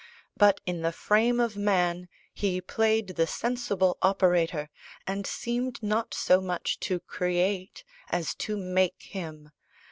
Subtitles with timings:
[0.35, 4.71] But in the frame of man He played the sensible operator,
[5.05, 9.51] and seemed not so much to create as to make him.